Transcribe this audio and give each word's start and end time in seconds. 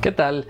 ¿Qué 0.00 0.12
tal? 0.12 0.46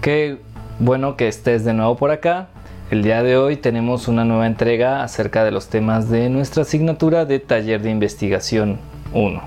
Qué 0.00 0.38
bueno 0.78 1.16
que 1.16 1.28
estés 1.28 1.64
de 1.64 1.72
nuevo 1.72 1.96
por 1.96 2.10
acá. 2.10 2.48
El 2.90 3.02
día 3.02 3.22
de 3.22 3.36
hoy 3.36 3.56
tenemos 3.56 4.08
una 4.08 4.24
nueva 4.24 4.46
entrega 4.46 5.02
acerca 5.02 5.44
de 5.44 5.50
los 5.50 5.68
temas 5.68 6.10
de 6.10 6.28
nuestra 6.28 6.62
asignatura 6.62 7.24
de 7.24 7.38
taller 7.38 7.80
de 7.82 7.90
investigación 7.90 8.78
1. 9.14 9.40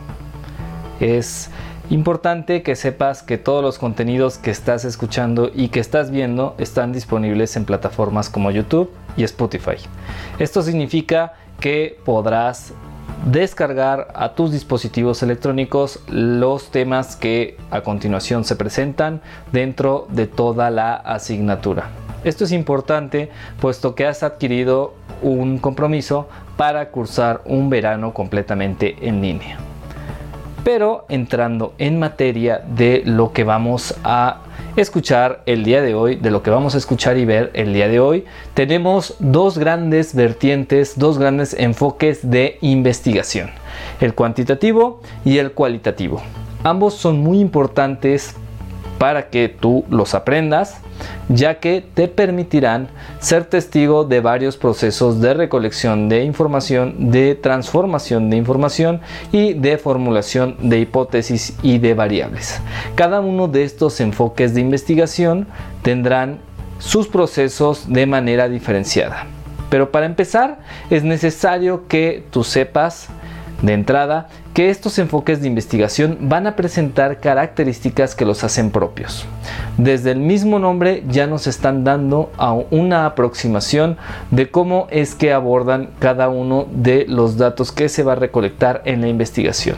Es 0.99 1.51
importante 1.89 2.63
que 2.63 2.75
sepas 2.75 3.21
que 3.21 3.37
todos 3.37 3.63
los 3.63 3.77
contenidos 3.77 4.37
que 4.37 4.49
estás 4.49 4.85
escuchando 4.85 5.51
y 5.53 5.67
que 5.69 5.79
estás 5.79 6.09
viendo 6.09 6.55
están 6.57 6.93
disponibles 6.93 7.55
en 7.55 7.65
plataformas 7.65 8.29
como 8.29 8.49
YouTube 8.49 8.89
y 9.15 9.23
Spotify. 9.23 9.77
Esto 10.39 10.61
significa 10.63 11.33
que 11.59 11.99
podrás 12.05 12.73
descargar 13.25 14.07
a 14.13 14.33
tus 14.33 14.51
dispositivos 14.51 15.23
electrónicos 15.23 15.99
los 16.07 16.71
temas 16.71 17.15
que 17.15 17.57
a 17.71 17.81
continuación 17.81 18.43
se 18.43 18.55
presentan 18.55 19.21
dentro 19.51 20.07
de 20.09 20.27
toda 20.27 20.69
la 20.69 20.95
asignatura. 20.95 21.89
Esto 22.23 22.43
es 22.43 22.51
importante 22.51 23.29
puesto 23.59 23.95
que 23.95 24.05
has 24.05 24.23
adquirido 24.23 24.93
un 25.21 25.57
compromiso 25.57 26.27
para 26.57 26.89
cursar 26.89 27.41
un 27.45 27.69
verano 27.69 28.13
completamente 28.13 28.95
en 29.01 29.21
línea. 29.21 29.57
Pero 30.67 31.05
entrando 31.07 31.73
en 31.77 31.97
materia 31.97 32.57
de 32.57 33.01
lo 33.05 33.31
que 33.31 33.45
vamos 33.45 33.95
a 34.03 34.41
escuchar 34.75 35.41
el 35.45 35.63
día 35.63 35.81
de 35.81 35.95
hoy, 35.95 36.17
de 36.17 36.29
lo 36.29 36.43
que 36.43 36.49
vamos 36.49 36.75
a 36.75 36.77
escuchar 36.77 37.17
y 37.17 37.23
ver 37.23 37.51
el 37.53 37.71
día 37.71 37.87
de 37.87 38.01
hoy, 38.01 38.25
tenemos 38.53 39.15
dos 39.19 39.57
grandes 39.57 40.13
vertientes, 40.13 40.99
dos 40.99 41.19
grandes 41.19 41.53
enfoques 41.57 42.29
de 42.29 42.57
investigación, 42.59 43.49
el 44.01 44.13
cuantitativo 44.13 44.99
y 45.23 45.37
el 45.37 45.53
cualitativo. 45.53 46.21
Ambos 46.65 46.95
son 46.95 47.19
muy 47.19 47.39
importantes 47.39 48.35
para 48.97 49.29
que 49.29 49.47
tú 49.47 49.85
los 49.89 50.15
aprendas, 50.15 50.81
ya 51.29 51.59
que 51.59 51.83
te 51.93 52.07
permitirán 52.07 52.87
ser 53.19 53.45
testigo 53.45 54.03
de 54.03 54.21
varios 54.21 54.57
procesos 54.57 55.19
de 55.21 55.33
recolección 55.33 56.09
de 56.09 56.23
información, 56.23 57.11
de 57.11 57.35
transformación 57.35 58.29
de 58.29 58.37
información 58.37 59.01
y 59.31 59.53
de 59.53 59.77
formulación 59.77 60.55
de 60.61 60.79
hipótesis 60.79 61.55
y 61.61 61.77
de 61.79 61.93
variables. 61.93 62.61
Cada 62.95 63.19
uno 63.19 63.47
de 63.47 63.63
estos 63.63 63.99
enfoques 63.99 64.53
de 64.53 64.61
investigación 64.61 65.47
tendrán 65.81 66.39
sus 66.79 67.07
procesos 67.07 67.91
de 67.91 68.05
manera 68.05 68.49
diferenciada. 68.49 69.25
Pero 69.69 69.91
para 69.91 70.05
empezar 70.05 70.59
es 70.89 71.03
necesario 71.03 71.87
que 71.87 72.23
tú 72.31 72.43
sepas 72.43 73.09
de 73.61 73.73
entrada 73.73 74.29
que 74.53 74.69
estos 74.69 74.99
enfoques 74.99 75.41
de 75.41 75.47
investigación 75.47 76.17
van 76.21 76.47
a 76.47 76.55
presentar 76.55 77.19
características 77.19 78.15
que 78.15 78.25
los 78.25 78.43
hacen 78.43 78.71
propios. 78.71 79.25
Desde 79.77 80.11
el 80.11 80.19
mismo 80.19 80.59
nombre 80.59 81.03
ya 81.07 81.27
nos 81.27 81.47
están 81.47 81.83
dando 81.83 82.31
una 82.71 83.05
aproximación 83.05 83.97
de 84.31 84.49
cómo 84.49 84.87
es 84.89 85.15
que 85.15 85.33
abordan 85.33 85.89
cada 85.99 86.29
uno 86.29 86.67
de 86.71 87.05
los 87.07 87.37
datos 87.37 87.71
que 87.71 87.89
se 87.89 88.03
va 88.03 88.13
a 88.13 88.15
recolectar 88.15 88.81
en 88.85 89.01
la 89.01 89.07
investigación. 89.07 89.77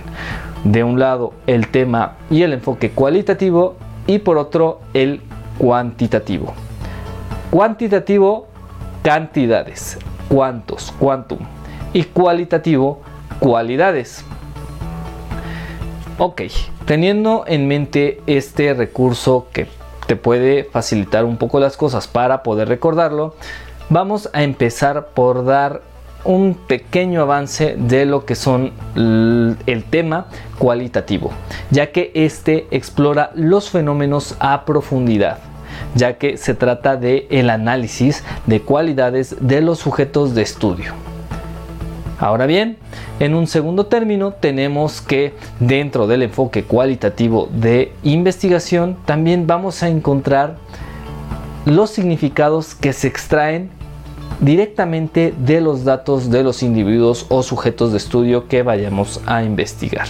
De 0.63 0.83
un 0.83 0.99
lado 0.99 1.33
el 1.47 1.67
tema 1.67 2.17
y 2.29 2.41
el 2.43 2.53
enfoque 2.53 2.91
cualitativo 2.91 3.75
y 4.07 4.19
por 4.19 4.37
otro 4.37 4.81
el 4.93 5.21
cuantitativo. 5.57 6.53
Cuantitativo, 7.51 8.47
cantidades, 9.03 9.97
cuántos, 10.27 10.91
quantum. 10.99 11.39
Y 11.93 12.03
cualitativo, 12.03 13.01
cualidades. 13.39 14.23
Ok, 16.17 16.41
teniendo 16.85 17.43
en 17.47 17.67
mente 17.67 18.21
este 18.27 18.73
recurso 18.73 19.47
que 19.53 19.67
te 20.07 20.15
puede 20.15 20.63
facilitar 20.65 21.23
un 21.23 21.37
poco 21.37 21.59
las 21.59 21.77
cosas 21.77 22.07
para 22.07 22.43
poder 22.43 22.67
recordarlo, 22.67 23.35
vamos 23.89 24.29
a 24.33 24.43
empezar 24.43 25.09
por 25.13 25.45
dar 25.45 25.81
un 26.25 26.55
pequeño 26.55 27.21
avance 27.21 27.75
de 27.77 28.05
lo 28.05 28.25
que 28.25 28.35
son 28.35 28.73
el 28.95 29.85
tema 29.89 30.25
cualitativo, 30.57 31.31
ya 31.71 31.91
que 31.91 32.11
este 32.13 32.67
explora 32.71 33.31
los 33.35 33.69
fenómenos 33.69 34.35
a 34.39 34.65
profundidad 34.65 35.39
ya 35.95 36.17
que 36.17 36.37
se 36.37 36.53
trata 36.53 36.97
de 36.97 37.27
el 37.29 37.49
análisis 37.49 38.23
de 38.45 38.61
cualidades 38.61 39.35
de 39.39 39.61
los 39.61 39.79
sujetos 39.79 40.35
de 40.35 40.41
estudio. 40.41 41.08
Ahora 42.19 42.45
bien, 42.45 42.77
en 43.21 43.33
un 43.33 43.47
segundo 43.47 43.85
término 43.85 44.33
tenemos 44.33 44.99
que 44.99 45.33
dentro 45.61 46.05
del 46.05 46.23
enfoque 46.23 46.63
cualitativo 46.63 47.47
de 47.51 47.93
investigación 48.03 48.97
también 49.05 49.47
vamos 49.47 49.83
a 49.83 49.87
encontrar 49.87 50.57
los 51.65 51.89
significados 51.91 52.75
que 52.75 52.91
se 52.91 53.07
extraen 53.07 53.69
directamente 54.41 55.33
de 55.37 55.61
los 55.61 55.85
datos 55.85 56.29
de 56.29 56.43
los 56.43 56.61
individuos 56.61 57.25
o 57.29 57.41
sujetos 57.41 57.91
de 57.91 57.97
estudio 57.97 58.47
que 58.47 58.63
vayamos 58.63 59.21
a 59.25 59.43
investigar. 59.43 60.07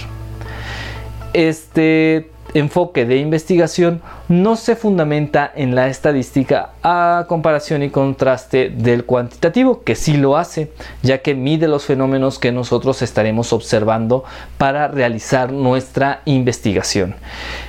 Este 1.33 2.31
enfoque 2.53 3.05
de 3.05 3.17
investigación 3.17 4.01
no 4.27 4.55
se 4.55 4.75
fundamenta 4.75 5.51
en 5.55 5.75
la 5.75 5.87
estadística 5.87 6.71
a 6.83 7.25
comparación 7.27 7.83
y 7.83 7.89
contraste 7.89 8.69
del 8.69 9.05
cuantitativo, 9.05 9.83
que 9.83 9.95
sí 9.95 10.17
lo 10.17 10.37
hace, 10.37 10.71
ya 11.03 11.19
que 11.19 11.35
mide 11.35 11.67
los 11.67 11.85
fenómenos 11.85 12.39
que 12.39 12.51
nosotros 12.51 13.01
estaremos 13.01 13.53
observando 13.53 14.23
para 14.57 14.87
realizar 14.87 15.51
nuestra 15.51 16.21
investigación. 16.25 17.15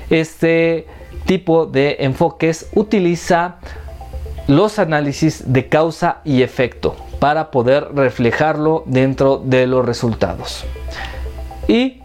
Este 0.08 0.86
tipo 1.26 1.66
de 1.66 1.98
enfoques 2.00 2.68
utiliza 2.74 3.56
los 4.46 4.78
análisis 4.78 5.52
de 5.52 5.68
causa 5.68 6.18
y 6.24 6.42
efecto 6.42 6.96
para 7.20 7.50
poder 7.50 7.94
reflejarlo 7.94 8.82
dentro 8.86 9.36
de 9.36 9.66
los 9.66 9.84
resultados. 9.84 10.64
Y 11.68 12.00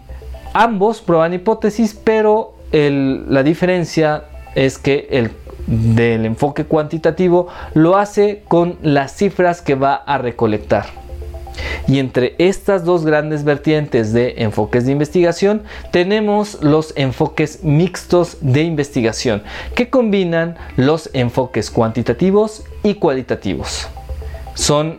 ambos 0.52 1.00
prueban 1.00 1.32
hipótesis, 1.32 1.98
pero 2.04 2.55
la 2.72 3.42
diferencia 3.42 4.24
es 4.54 4.78
que 4.78 5.08
el 5.10 5.30
del 5.66 6.26
enfoque 6.26 6.64
cuantitativo 6.64 7.48
lo 7.74 7.96
hace 7.96 8.42
con 8.48 8.76
las 8.82 9.16
cifras 9.16 9.62
que 9.62 9.74
va 9.74 9.94
a 9.94 10.18
recolectar. 10.18 10.86
Y 11.88 11.98
entre 11.98 12.34
estas 12.38 12.84
dos 12.84 13.04
grandes 13.04 13.44
vertientes 13.44 14.12
de 14.12 14.34
enfoques 14.38 14.86
de 14.86 14.92
investigación 14.92 15.62
tenemos 15.90 16.62
los 16.62 16.92
enfoques 16.96 17.62
mixtos 17.62 18.38
de 18.40 18.62
investigación 18.62 19.42
que 19.74 19.88
combinan 19.88 20.56
los 20.76 21.10
enfoques 21.12 21.70
cuantitativos 21.70 22.64
y 22.82 22.94
cualitativos. 22.94 23.88
Son 24.54 24.98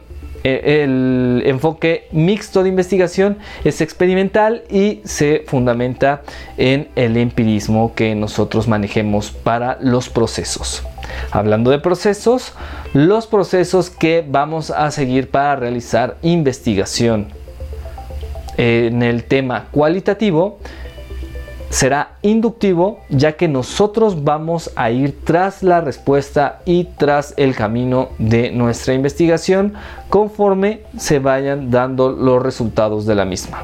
el 0.63 1.43
enfoque 1.45 2.07
mixto 2.11 2.63
de 2.63 2.69
investigación 2.69 3.37
es 3.63 3.81
experimental 3.81 4.63
y 4.69 5.01
se 5.03 5.43
fundamenta 5.47 6.21
en 6.57 6.89
el 6.95 7.17
empirismo 7.17 7.93
que 7.95 8.15
nosotros 8.15 8.67
manejemos 8.67 9.31
para 9.31 9.77
los 9.81 10.09
procesos. 10.09 10.83
Hablando 11.31 11.71
de 11.71 11.79
procesos, 11.79 12.53
los 12.93 13.27
procesos 13.27 13.89
que 13.89 14.25
vamos 14.27 14.71
a 14.71 14.91
seguir 14.91 15.29
para 15.29 15.55
realizar 15.55 16.17
investigación 16.21 17.27
en 18.57 19.03
el 19.03 19.23
tema 19.23 19.67
cualitativo 19.71 20.59
será 21.69 22.17
inductivo 22.21 22.99
ya 23.09 23.33
que 23.33 23.47
nosotros 23.47 24.23
vamos 24.23 24.71
a 24.75 24.89
ir 24.91 25.23
tras 25.23 25.63
la 25.63 25.81
respuesta 25.81 26.61
y 26.65 26.85
tras 26.85 27.33
el 27.37 27.55
camino 27.55 28.09
de 28.17 28.51
nuestra 28.51 28.93
investigación 28.93 29.73
conforme 30.09 30.81
se 30.97 31.19
vayan 31.19 31.69
dando 31.69 32.11
los 32.11 32.41
resultados 32.41 33.05
de 33.05 33.15
la 33.15 33.25
misma. 33.25 33.63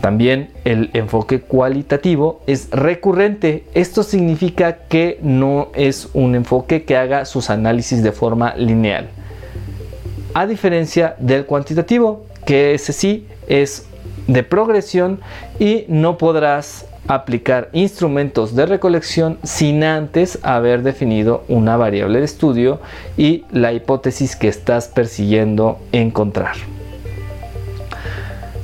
También 0.00 0.50
el 0.64 0.90
enfoque 0.94 1.42
cualitativo 1.42 2.40
es 2.48 2.70
recurrente. 2.70 3.64
Esto 3.72 4.02
significa 4.02 4.78
que 4.88 5.20
no 5.22 5.68
es 5.74 6.08
un 6.12 6.34
enfoque 6.34 6.84
que 6.84 6.96
haga 6.96 7.24
sus 7.24 7.50
análisis 7.50 8.02
de 8.02 8.10
forma 8.10 8.54
lineal. 8.56 9.10
A 10.34 10.46
diferencia 10.46 11.14
del 11.20 11.46
cuantitativo, 11.46 12.24
que 12.44 12.74
ese 12.74 12.92
sí 12.92 13.28
es 13.46 13.86
de 14.26 14.42
progresión 14.42 15.20
y 15.60 15.84
no 15.86 16.18
podrás 16.18 16.86
aplicar 17.08 17.68
instrumentos 17.72 18.54
de 18.54 18.66
recolección 18.66 19.38
sin 19.42 19.82
antes 19.84 20.38
haber 20.42 20.82
definido 20.82 21.44
una 21.48 21.76
variable 21.76 22.20
de 22.20 22.24
estudio 22.24 22.80
y 23.16 23.44
la 23.50 23.72
hipótesis 23.72 24.36
que 24.36 24.48
estás 24.48 24.88
persiguiendo 24.88 25.78
encontrar. 25.92 26.54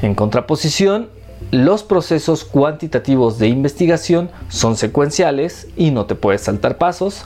En 0.02 0.14
contraposición, 0.14 1.08
los 1.50 1.82
procesos 1.82 2.44
cuantitativos 2.44 3.38
de 3.38 3.48
investigación 3.48 4.30
son 4.48 4.76
secuenciales 4.76 5.66
y 5.76 5.90
no 5.90 6.06
te 6.06 6.14
puedes 6.14 6.42
saltar 6.42 6.78
pasos. 6.78 7.24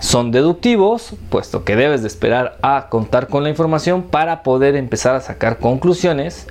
Son 0.00 0.30
deductivos, 0.30 1.14
puesto 1.30 1.64
que 1.64 1.74
debes 1.74 2.02
de 2.02 2.08
esperar 2.08 2.58
a 2.62 2.88
contar 2.90 3.28
con 3.28 3.42
la 3.42 3.50
información 3.50 4.02
para 4.02 4.42
poder 4.42 4.76
empezar 4.76 5.14
a 5.14 5.20
sacar 5.20 5.58
conclusiones. 5.58 6.46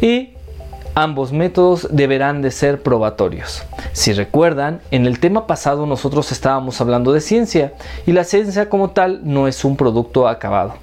Y 0.00 0.30
ambos 0.94 1.32
métodos 1.32 1.88
deberán 1.90 2.42
de 2.42 2.50
ser 2.50 2.82
probatorios. 2.82 3.62
Si 3.92 4.12
recuerdan, 4.12 4.80
en 4.90 5.06
el 5.06 5.20
tema 5.20 5.46
pasado 5.46 5.86
nosotros 5.86 6.32
estábamos 6.32 6.80
hablando 6.80 7.12
de 7.12 7.20
ciencia 7.20 7.72
y 8.06 8.12
la 8.12 8.24
ciencia 8.24 8.68
como 8.68 8.90
tal 8.90 9.20
no 9.24 9.48
es 9.48 9.64
un 9.64 9.76
producto 9.76 10.28
acabado. 10.28 10.74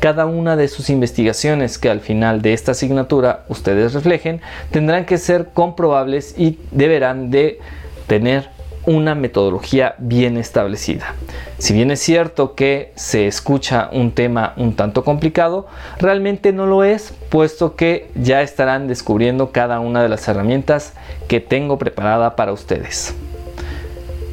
Cada 0.00 0.26
una 0.26 0.56
de 0.56 0.68
sus 0.68 0.90
investigaciones 0.90 1.78
que 1.78 1.90
al 1.90 2.00
final 2.00 2.42
de 2.42 2.52
esta 2.52 2.72
asignatura 2.72 3.44
ustedes 3.48 3.92
reflejen 3.94 4.40
tendrán 4.70 5.04
que 5.04 5.18
ser 5.18 5.48
comprobables 5.52 6.34
y 6.38 6.58
deberán 6.70 7.30
de 7.30 7.60
tener 8.06 8.55
una 8.86 9.14
metodología 9.14 9.94
bien 9.98 10.36
establecida. 10.36 11.14
Si 11.58 11.74
bien 11.74 11.90
es 11.90 12.00
cierto 12.00 12.54
que 12.54 12.92
se 12.94 13.26
escucha 13.26 13.90
un 13.92 14.12
tema 14.12 14.54
un 14.56 14.74
tanto 14.74 15.04
complicado, 15.04 15.66
realmente 15.98 16.52
no 16.52 16.66
lo 16.66 16.84
es, 16.84 17.12
puesto 17.28 17.76
que 17.76 18.10
ya 18.14 18.42
estarán 18.42 18.86
descubriendo 18.86 19.50
cada 19.50 19.80
una 19.80 20.02
de 20.02 20.08
las 20.08 20.26
herramientas 20.28 20.94
que 21.28 21.40
tengo 21.40 21.78
preparada 21.78 22.36
para 22.36 22.52
ustedes. 22.52 23.14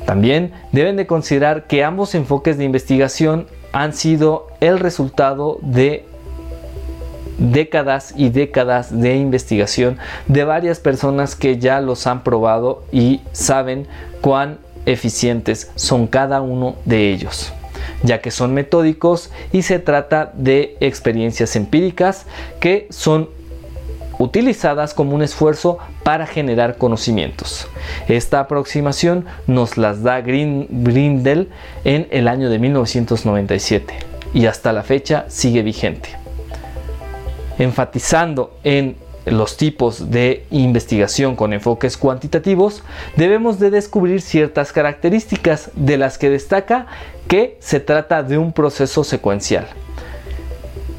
También 0.06 0.54
deben 0.72 0.98
de 0.98 1.08
considerar 1.08 1.66
que 1.66 1.84
ambos 1.84 2.14
enfoques 2.14 2.58
de 2.58 2.66
investigación 2.66 3.48
han 3.72 3.94
sido 3.94 4.48
el 4.60 4.80
resultado 4.80 5.58
de 5.62 6.06
décadas 7.38 8.14
y 8.16 8.30
décadas 8.30 9.00
de 9.00 9.16
investigación 9.16 9.98
de 10.28 10.44
varias 10.44 10.80
personas 10.80 11.36
que 11.36 11.58
ya 11.58 11.82
los 11.82 12.08
han 12.08 12.24
probado 12.24 12.84
y 12.92 13.22
saben 13.32 13.88
cuán 14.22 14.60
eficientes 14.86 15.72
son 15.76 16.08
cada 16.08 16.42
uno 16.42 16.76
de 16.86 17.12
ellos 17.12 17.54
ya 18.04 18.22
que 18.22 18.32
son 18.32 18.54
metódicos 18.54 19.32
y 19.52 19.64
se 19.64 19.80
trata 19.80 20.32
de 20.36 20.78
experiencias 20.80 21.56
empíricas 21.56 22.26
que 22.60 22.88
son 22.90 23.30
utilizadas 24.20 24.94
como 24.94 25.16
un 25.16 25.24
esfuerzo 25.24 25.80
para 26.04 26.28
generar 26.28 26.78
conocimientos. 26.78 27.68
Esta 28.08 28.40
aproximación 28.40 29.26
nos 29.48 29.78
las 29.78 30.04
da 30.04 30.22
Grindel 30.22 31.50
en 31.84 32.08
el 32.12 32.28
año 32.28 32.50
de 32.50 32.60
1997 32.60 33.94
y 34.34 34.46
hasta 34.46 34.72
la 34.72 34.84
fecha 34.84 35.26
sigue 35.30 35.62
vigente 35.64 36.23
enfatizando 37.58 38.58
en 38.64 38.96
los 39.26 39.56
tipos 39.58 40.12
de 40.12 40.46
investigación 40.52 41.36
con 41.36 41.54
enfoques 41.54 41.98
cuantitativos, 41.98 42.84
debemos 43.16 43.60
de 43.60 43.72
descubrir 43.72 44.22
ciertas 44.22 44.72
características 44.72 45.72
de 45.76 45.98
las 45.98 46.18
que 46.18 46.30
destaca 46.30 46.88
que 47.28 47.58
se 47.60 47.80
trata 47.80 48.24
de 48.24 48.38
un 48.38 48.52
proceso 48.52 49.04
secuencial. 49.04 49.68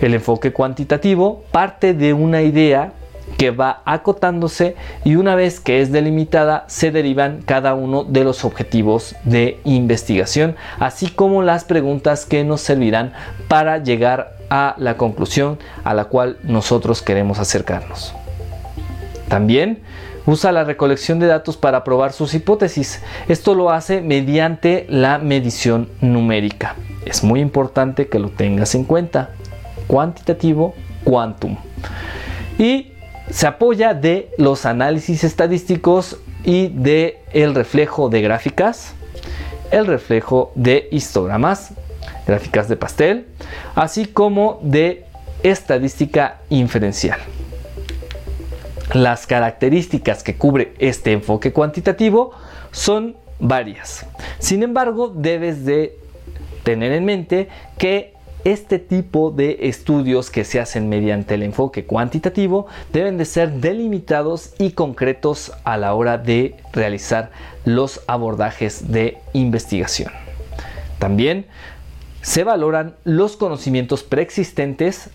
El 0.01 0.15
enfoque 0.15 0.53
cuantitativo 0.53 1.45
parte 1.51 1.95
de 1.95 2.13
una 2.13 2.43
idea 2.43 2.93
que 3.39 3.51
va 3.51 3.83
acotándose 3.85 4.77
y 5.05 5.17
una 5.17 5.35
vez 5.35 5.61
que 5.61 5.81
es 5.81 5.91
delimitada 5.91 6.65
se 6.69 6.91
derivan 6.91 7.43
cada 7.45 7.75
uno 7.75 8.05
de 8.05 8.25
los 8.25 8.45
objetivos 8.45 9.17
de 9.25 9.61
investigación, 9.65 10.57
así 10.79 11.09
como 11.09 11.43
las 11.43 11.65
preguntas 11.65 12.27
que 12.27 12.45
nos 12.45 12.61
servirán 12.61 13.13
para 13.49 13.79
llegar 13.79 14.34
a 14.55 14.77
la 14.79 14.97
conclusión 14.97 15.59
a 15.83 15.95
la 15.95 16.05
cual 16.05 16.39
nosotros 16.45 17.03
queremos 17.03 17.41
acercarnos. 17.41 18.15
También 19.27 19.83
usa 20.27 20.53
la 20.53 20.63
recolección 20.63 21.19
de 21.19 21.27
datos 21.27 21.57
para 21.57 21.83
probar 21.83 22.13
sus 22.13 22.35
hipótesis. 22.35 23.03
Esto 23.27 23.57
lo 23.57 23.73
hace 23.73 24.01
mediante 24.01 24.87
la 24.89 25.19
medición 25.19 25.89
numérica. 26.01 26.77
Es 27.05 27.25
muy 27.25 27.41
importante 27.41 28.07
que 28.07 28.21
lo 28.21 28.29
tengas 28.29 28.77
en 28.77 28.85
cuenta. 28.85 29.31
Cuantitativo, 29.89 30.77
quantum. 31.03 31.57
Y 32.57 32.93
se 33.29 33.49
apoya 33.49 33.93
de 33.93 34.31
los 34.39 34.67
análisis 34.67 35.25
estadísticos 35.25 36.19
y 36.45 36.69
de 36.69 37.19
el 37.33 37.57
reflejo 37.57 38.09
de 38.09 38.23
gráficas, 38.23 38.95
el 39.73 39.89
reflejo 39.89 40.53
de 40.55 40.87
histogramas, 40.93 41.73
gráficas 42.27 42.69
de 42.69 42.77
pastel, 42.77 43.27
así 43.75 44.07
como 44.07 44.61
de 44.63 45.05
estadística 45.43 46.41
inferencial. 46.51 47.19
Las 48.93 49.27
características 49.27 50.23
que 50.23 50.37
cubre 50.37 50.75
este 50.79 51.13
enfoque 51.13 51.53
cuantitativo 51.53 52.33
son 52.71 53.17
varias. 53.41 54.07
Sin 54.39 54.63
embargo, 54.63 55.09
debes 55.09 55.65
de 55.65 55.99
tener 56.63 56.93
en 56.93 57.05
mente 57.05 57.49
que 57.79 58.15
este 58.45 58.79
tipo 58.79 59.31
de 59.31 59.57
estudios 59.63 60.31
que 60.31 60.45
se 60.45 60.61
hacen 60.61 60.89
mediante 60.91 61.35
el 61.35 61.43
enfoque 61.43 61.87
cuantitativo 61.87 62.67
deben 62.93 63.17
de 63.17 63.25
ser 63.25 63.53
delimitados 63.53 64.53
y 64.59 64.73
concretos 64.73 65.53
a 65.65 65.79
la 65.79 65.95
hora 65.95 66.19
de 66.19 66.57
realizar 66.73 67.31
los 67.65 68.03
abordajes 68.07 68.93
de 68.93 69.19
investigación. 69.33 70.13
También 70.99 71.47
se 72.25 72.43
valoran 72.43 72.95
los 73.05 73.37
conocimientos 73.37 74.03
preexistentes, 74.03 75.11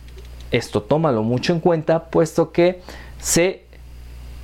esto 0.52 0.84
tómalo 0.84 1.24
mucho 1.24 1.54
en 1.54 1.60
cuenta 1.60 2.06
puesto 2.06 2.52
que 2.52 2.82
se 3.20 3.64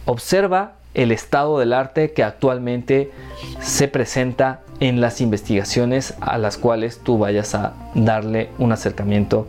observa 0.05 0.73
el 0.95 1.11
estado 1.11 1.59
del 1.59 1.73
arte 1.73 2.13
que 2.13 2.23
actualmente 2.23 3.11
se 3.59 3.87
presenta 3.87 4.61
en 4.79 4.99
las 4.99 5.21
investigaciones 5.21 6.15
a 6.21 6.39
las 6.39 6.57
cuales 6.57 6.97
tú 7.03 7.19
vayas 7.19 7.53
a 7.53 7.73
darle 7.93 8.49
un 8.57 8.71
acercamiento 8.71 9.45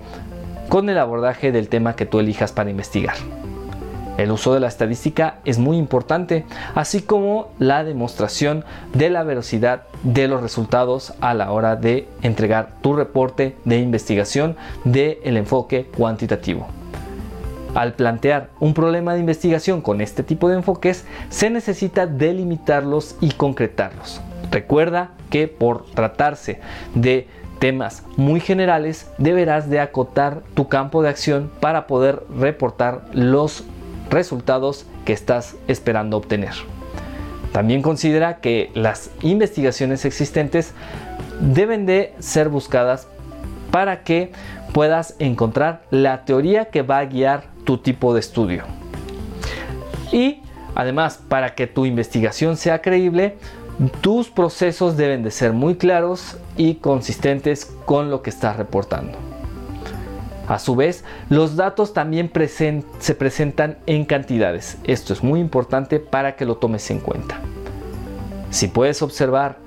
con 0.69 0.91
el 0.91 0.99
abordaje 0.99 1.53
del 1.53 1.71
tema 1.71 1.97
que 1.97 2.05
tú 2.05 2.21
elijas 2.21 2.53
para 2.53 2.69
investigar. 2.69 3.17
El 4.17 4.31
uso 4.31 4.55
de 4.55 4.61
la 4.61 4.69
estadística 4.69 5.37
es 5.45 5.59
muy 5.59 5.77
importante, 5.77 6.47
así 6.75 7.03
como 7.03 7.49
la 7.59 7.85
demostración 7.85 8.65
de 8.95 9.11
la 9.11 9.25
velocidad 9.25 9.83
de 10.03 10.27
los 10.27 10.41
resultados 10.41 11.13
a 11.21 11.35
la 11.35 11.53
hora 11.53 11.77
de 11.77 12.09
entregar 12.23 12.71
tu 12.81 12.95
reporte 12.95 13.57
de 13.65 13.79
investigación 13.79 14.57
del 14.85 15.19
el 15.23 15.37
enfoque 15.37 15.87
cuantitativo. 15.97 16.67
Al 17.75 17.93
plantear 17.93 18.49
un 18.59 18.73
problema 18.73 19.13
de 19.13 19.21
investigación 19.21 19.83
con 19.83 20.01
este 20.01 20.23
tipo 20.23 20.49
de 20.49 20.57
enfoques, 20.57 21.05
se 21.29 21.51
necesita 21.51 22.07
delimitarlos 22.07 23.17
y 23.21 23.33
concretarlos. 23.33 24.23
Recuerda 24.51 25.11
que 25.29 25.47
por 25.47 25.85
tratarse 25.85 26.61
de 26.95 27.29
temas 27.59 28.03
muy 28.17 28.41
generales, 28.41 29.11
deberás 29.19 29.69
de 29.69 29.81
acotar 29.81 30.41
tu 30.55 30.69
campo 30.69 31.03
de 31.03 31.11
acción 31.11 31.51
para 31.61 31.87
poder 31.87 32.23
reportar 32.39 33.03
los 33.13 33.65
resultados 34.11 34.87
que 35.05 35.13
estás 35.13 35.57
esperando 35.69 36.17
obtener. 36.17 36.55
También 37.53 37.83
considera 37.83 38.41
que 38.41 38.71
las 38.75 39.11
investigaciones 39.23 40.05
existentes 40.05 40.73
deben 41.41 41.87
de 41.87 42.15
ser 42.19 42.49
buscadas 42.49 43.09
para 43.71 44.03
que 44.03 44.33
puedas 44.73 45.15
encontrar 45.19 45.83
la 45.91 46.25
teoría 46.25 46.67
que 46.67 46.83
va 46.83 46.99
a 46.99 47.07
guiar 47.07 47.45
tu 47.65 47.79
tipo 47.79 48.13
de 48.15 48.21
estudio. 48.21 48.65
Y 50.13 50.43
además, 50.75 51.21
para 51.29 51.55
que 51.55 51.67
tu 51.67 51.87
investigación 51.87 52.57
sea 52.57 52.83
creíble, 52.83 53.37
tus 54.01 54.29
procesos 54.29 54.97
deben 54.97 55.23
de 55.23 55.31
ser 55.31 55.53
muy 55.53 55.77
claros 55.77 56.39
y 56.57 56.77
consistentes 56.77 57.67
con 57.85 58.11
lo 58.11 58.23
que 58.23 58.31
estás 58.31 58.57
reportando. 58.57 59.36
A 60.49 60.59
su 60.59 60.77
vez, 60.77 61.05
los 61.29 61.57
datos 61.57 61.93
también 61.93 62.31
se 62.99 63.15
presentan 63.15 63.79
en 63.87 64.05
cantidades. 64.05 64.79
Esto 64.85 65.13
es 65.13 65.23
muy 65.23 65.41
importante 65.41 65.99
para 65.99 66.37
que 66.37 66.45
lo 66.45 66.57
tomes 66.57 66.91
en 66.91 67.01
cuenta. 67.01 67.41
Si 68.51 68.69
puedes 68.69 69.03
observar 69.03 69.59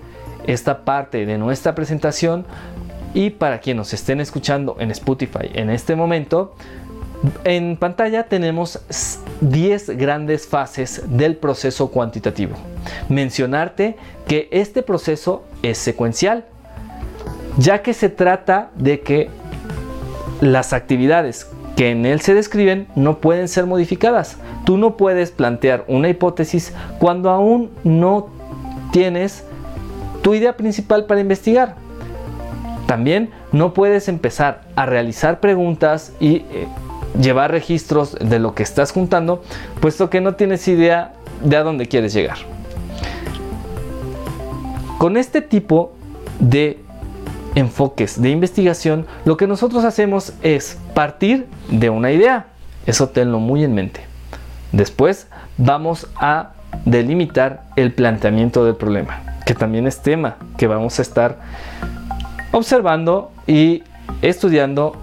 esta 0.47 0.85
parte 0.85 1.25
de 1.25 1.37
nuestra 1.37 1.75
presentación 1.75 2.45
y 3.13 3.31
para 3.31 3.59
quienes 3.59 3.77
nos 3.79 3.93
estén 3.93 4.21
escuchando 4.21 4.77
en 4.79 4.91
Spotify 4.91 5.49
en 5.53 5.69
este 5.69 5.95
momento, 5.95 6.55
en 7.43 7.75
pantalla 7.75 8.23
tenemos 8.23 8.79
10 9.41 9.97
grandes 9.97 10.47
fases 10.47 11.03
del 11.05 11.35
proceso 11.35 11.91
cuantitativo. 11.91 12.55
Mencionarte 13.09 13.97
que 14.27 14.47
este 14.51 14.83
proceso 14.83 15.43
es 15.61 15.77
secuencial, 15.77 16.45
ya 17.57 17.81
que 17.81 17.93
se 17.93 18.07
trata 18.07 18.71
de 18.75 19.01
que 19.01 19.29
las 20.41 20.73
actividades 20.73 21.49
que 21.75 21.91
en 21.91 22.05
él 22.05 22.21
se 22.21 22.33
describen 22.33 22.87
no 22.95 23.19
pueden 23.19 23.47
ser 23.47 23.65
modificadas. 23.65 24.37
Tú 24.65 24.77
no 24.77 24.97
puedes 24.97 25.31
plantear 25.31 25.85
una 25.87 26.09
hipótesis 26.09 26.73
cuando 26.99 27.29
aún 27.29 27.69
no 27.83 28.29
tienes 28.91 29.43
tu 30.21 30.33
idea 30.33 30.57
principal 30.57 31.05
para 31.05 31.21
investigar. 31.21 31.75
También 32.85 33.29
no 33.51 33.73
puedes 33.73 34.07
empezar 34.07 34.61
a 34.75 34.85
realizar 34.85 35.39
preguntas 35.39 36.11
y 36.19 36.37
eh, 36.37 36.67
llevar 37.19 37.51
registros 37.51 38.17
de 38.19 38.39
lo 38.39 38.55
que 38.55 38.63
estás 38.63 38.91
juntando, 38.91 39.43
puesto 39.79 40.09
que 40.09 40.21
no 40.21 40.35
tienes 40.35 40.67
idea 40.67 41.13
de 41.43 41.55
a 41.55 41.63
dónde 41.63 41.87
quieres 41.87 42.13
llegar. 42.13 42.37
Con 44.97 45.17
este 45.17 45.41
tipo 45.41 45.93
de 46.39 46.79
enfoques 47.55 48.21
de 48.21 48.29
investigación, 48.29 49.05
lo 49.25 49.37
que 49.37 49.47
nosotros 49.47 49.83
hacemos 49.83 50.33
es 50.41 50.77
partir 50.93 51.47
de 51.69 51.89
una 51.89 52.11
idea. 52.11 52.47
Eso 52.85 53.09
tenlo 53.09 53.39
muy 53.39 53.63
en 53.63 53.73
mente. 53.73 54.01
Después 54.71 55.27
vamos 55.57 56.07
a 56.15 56.51
delimitar 56.85 57.63
el 57.75 57.93
planteamiento 57.93 58.65
del 58.65 58.75
problema, 58.75 59.21
que 59.45 59.53
también 59.53 59.87
es 59.87 60.01
tema 60.01 60.37
que 60.57 60.67
vamos 60.67 60.99
a 60.99 61.01
estar 61.01 61.39
observando 62.51 63.31
y 63.47 63.83
estudiando 64.21 64.95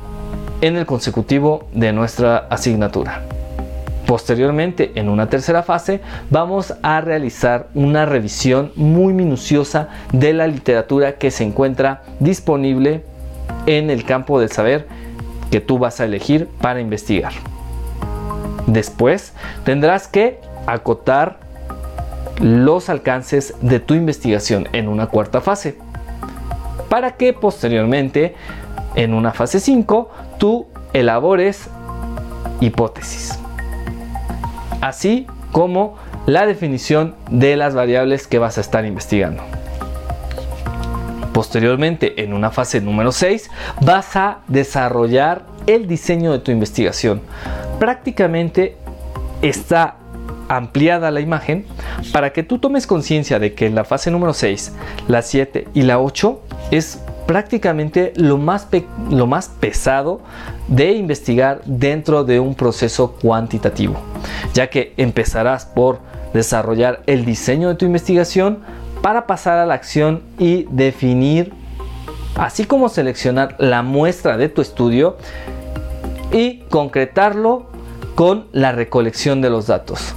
en 0.61 0.77
el 0.77 0.87
consecutivo 0.87 1.69
de 1.73 1.93
nuestra 1.93 2.47
asignatura. 2.51 3.23
Posteriormente, 4.07 4.93
en 4.95 5.09
una 5.09 5.29
tercera 5.29 5.65
fase, 5.65 6.01
vamos 6.31 6.75
a 6.83 7.01
realizar 7.01 7.67
una 7.75 8.07
revisión 8.07 8.71
muy 8.77 9.13
minuciosa 9.13 9.89
de 10.13 10.33
la 10.33 10.47
literatura 10.47 11.17
que 11.17 11.33
se 11.33 11.43
encuentra 11.43 12.03
disponible 12.21 13.03
en 13.67 13.91
el 13.91 14.05
campo 14.05 14.39
del 14.39 14.53
saber 14.53 14.87
que 15.51 15.61
tú 15.61 15.79
vas 15.79 16.01
a 16.01 16.05
elegir 16.05 16.47
para 16.61 16.81
investigar. 16.81 17.33
Después, 18.69 19.33
tendrás 19.65 20.07
que 20.07 20.39
acotar 20.67 21.39
los 22.41 22.89
alcances 22.89 23.55
de 23.61 23.81
tu 23.81 23.95
investigación 23.95 24.69
en 24.73 24.87
una 24.87 25.09
cuarta 25.09 25.41
fase, 25.41 25.77
para 26.89 27.13
que 27.17 27.33
posteriormente, 27.33 28.37
en 28.95 29.15
una 29.15 29.33
fase 29.33 29.59
5, 29.59 30.11
tú 30.39 30.67
elabores 30.93 31.69
hipótesis 32.61 33.41
así 34.81 35.27
como 35.53 35.97
la 36.27 36.47
definición 36.47 37.15
de 37.31 37.57
las 37.57 37.75
variables 37.75 38.27
que 38.27 38.39
vas 38.39 38.59
a 38.59 38.61
estar 38.61 38.85
investigando. 38.85 39.43
Posteriormente, 41.33 42.23
en 42.23 42.33
una 42.33 42.51
fase 42.51 42.81
número 42.81 43.13
6, 43.13 43.51
vas 43.83 44.17
a 44.17 44.39
desarrollar 44.49 45.45
el 45.67 45.87
diseño 45.87 46.33
de 46.33 46.39
tu 46.39 46.51
investigación. 46.51 47.21
Prácticamente 47.79 48.77
está 49.43 49.97
ampliada 50.49 51.11
la 51.11 51.21
imagen 51.21 51.67
para 52.13 52.33
que 52.33 52.43
tú 52.43 52.59
tomes 52.59 52.87
conciencia 52.87 53.39
de 53.39 53.55
que 53.55 53.67
en 53.67 53.75
la 53.75 53.85
fase 53.85 54.11
número 54.11 54.33
6, 54.33 54.73
la 55.09 55.23
7 55.23 55.69
y 55.75 55.83
la 55.83 55.99
8 55.99 56.41
es 56.71 57.01
prácticamente 57.27 58.13
lo 58.17 58.39
más, 58.39 58.69
lo 59.11 59.27
más 59.27 59.49
pesado 59.49 60.21
de 60.69 60.93
investigar 60.93 61.61
dentro 61.65 62.25
de 62.25 62.41
un 62.41 62.55
proceso 62.55 63.13
cuantitativo, 63.13 63.97
ya 64.55 64.69
que 64.71 64.95
empezarás 64.97 65.67
por 65.67 65.99
desarrollar 66.33 67.03
el 67.07 67.25
diseño 67.25 67.69
de 67.69 67.75
tu 67.75 67.85
investigación 67.85 68.61
para 69.03 69.27
pasar 69.27 69.59
a 69.59 69.67
la 69.67 69.75
acción 69.75 70.23
y 70.39 70.67
definir, 70.71 71.53
así 72.37 72.65
como 72.65 72.89
seleccionar 72.89 73.57
la 73.59 73.83
muestra 73.83 74.37
de 74.37 74.49
tu 74.49 74.63
estudio 74.63 75.17
y 76.33 76.59
concretarlo 76.71 77.67
con 78.15 78.47
la 78.53 78.73
recolección 78.73 79.41
de 79.41 79.51
los 79.51 79.67
datos 79.67 80.15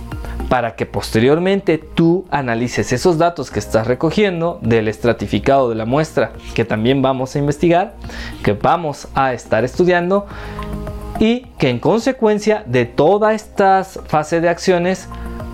para 0.49 0.75
que 0.75 0.87
posteriormente 0.87 1.77
tú 1.77 2.25
analices 2.31 2.91
esos 2.91 3.17
datos 3.19 3.51
que 3.51 3.59
estás 3.59 3.87
recogiendo 3.87 4.59
del 4.61 4.87
estratificado 4.87 5.69
de 5.69 5.75
la 5.75 5.85
muestra 5.85 6.33
que 6.55 6.65
también 6.65 7.01
vamos 7.01 7.35
a 7.35 7.39
investigar, 7.39 7.93
que 8.43 8.53
vamos 8.53 9.07
a 9.13 9.33
estar 9.33 9.63
estudiando 9.63 10.25
y 11.19 11.41
que 11.59 11.69
en 11.69 11.79
consecuencia 11.79 12.63
de 12.65 12.85
toda 12.85 13.33
esta 13.33 13.83
fase 13.83 14.41
de 14.41 14.49
acciones 14.49 15.07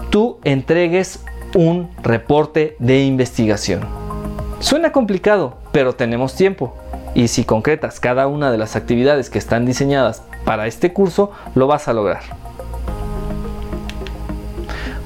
tú 0.09 0.37
entregues 0.43 1.23
un 1.55 1.89
reporte 2.01 2.75
de 2.79 3.03
investigación. 3.03 3.81
Suena 4.59 4.91
complicado, 4.91 5.57
pero 5.71 5.93
tenemos 5.93 6.35
tiempo 6.35 6.75
y 7.13 7.27
si 7.27 7.43
concretas 7.43 7.99
cada 7.99 8.27
una 8.27 8.51
de 8.51 8.57
las 8.57 8.75
actividades 8.75 9.29
que 9.29 9.39
están 9.39 9.65
diseñadas 9.65 10.23
para 10.45 10.67
este 10.67 10.93
curso, 10.93 11.31
lo 11.53 11.67
vas 11.67 11.87
a 11.87 11.93
lograr. 11.93 12.21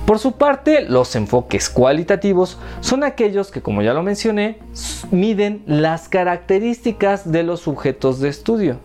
Por 0.10 0.18
su 0.18 0.32
parte, 0.32 0.82
los 0.90 1.16
enfoques 1.16 1.70
cualitativos 1.70 2.58
son 2.80 3.04
aquellos 3.04 3.52
que, 3.52 3.62
como 3.62 3.84
ya 3.84 3.94
lo 3.94 4.02
mencioné, 4.02 4.58
miden 5.12 5.62
las 5.68 6.10
características 6.10 7.32
de 7.32 7.44
los 7.44 7.60
sujetos 7.60 8.20
de 8.20 8.30
estudio. 8.30 8.78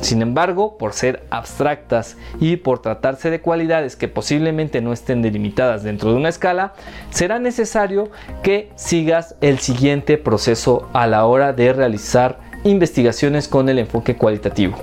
Sin 0.00 0.20
embargo, 0.20 0.76
por 0.76 0.92
ser 0.92 1.22
abstractas 1.30 2.16
y 2.40 2.56
por 2.56 2.82
tratarse 2.82 3.30
de 3.30 3.40
cualidades 3.40 3.94
que 3.94 4.08
posiblemente 4.08 4.80
no 4.80 4.92
estén 4.92 5.22
delimitadas 5.22 5.84
dentro 5.84 6.10
de 6.10 6.16
una 6.16 6.30
escala, 6.30 6.72
será 7.10 7.38
necesario 7.38 8.10
que 8.42 8.72
sigas 8.74 9.36
el 9.40 9.60
siguiente 9.60 10.18
proceso 10.18 10.88
a 10.94 11.06
la 11.06 11.26
hora 11.26 11.52
de 11.52 11.72
realizar 11.72 12.40
investigaciones 12.64 13.46
con 13.46 13.68
el 13.68 13.78
enfoque 13.78 14.16
cualitativo. 14.16 14.78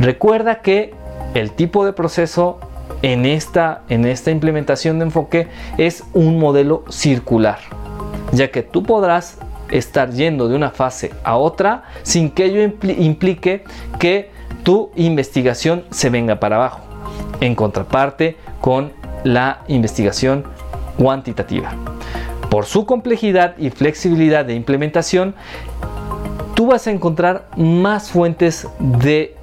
Recuerda 0.00 0.62
que 0.62 0.94
el 1.34 1.50
tipo 1.50 1.84
de 1.84 1.92
proceso 1.92 2.58
en 3.02 3.26
esta, 3.26 3.82
en 3.88 4.06
esta 4.06 4.30
implementación 4.30 4.98
de 4.98 5.06
enfoque 5.06 5.48
es 5.78 6.04
un 6.12 6.38
modelo 6.38 6.84
circular, 6.88 7.58
ya 8.32 8.50
que 8.50 8.62
tú 8.62 8.82
podrás 8.82 9.38
estar 9.70 10.10
yendo 10.10 10.48
de 10.48 10.54
una 10.54 10.70
fase 10.70 11.12
a 11.24 11.36
otra 11.36 11.84
sin 12.02 12.30
que 12.30 12.44
ello 12.44 12.62
implique 12.62 13.64
que 13.98 14.30
tu 14.62 14.90
investigación 14.96 15.84
se 15.90 16.10
venga 16.10 16.40
para 16.40 16.56
abajo, 16.56 16.80
en 17.40 17.54
contraparte 17.54 18.36
con 18.60 18.92
la 19.24 19.60
investigación 19.68 20.44
cuantitativa. 20.98 21.72
Por 22.50 22.64
su 22.64 22.86
complejidad 22.86 23.56
y 23.58 23.70
flexibilidad 23.70 24.44
de 24.44 24.54
implementación, 24.54 25.34
tú 26.54 26.68
vas 26.68 26.86
a 26.86 26.90
encontrar 26.90 27.48
más 27.56 28.10
fuentes 28.10 28.66
de 28.78 29.36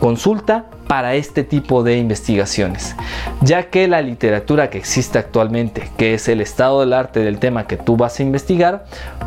consulta 0.00 0.66
para 0.86 1.14
este 1.14 1.44
tipo 1.44 1.82
de 1.82 1.98
investigaciones, 1.98 2.94
ya 3.40 3.70
que 3.70 3.88
la 3.88 4.02
literatura 4.02 4.70
que 4.70 4.78
existe 4.78 5.18
actualmente, 5.18 5.90
que 5.96 6.14
es 6.14 6.28
el 6.28 6.40
estado 6.40 6.80
del 6.80 6.92
arte 6.92 7.20
del 7.20 7.38
tema 7.38 7.66
que 7.66 7.76
tú 7.76 7.96
vas 7.96 8.20
a 8.20 8.22
investigar, 8.22 8.84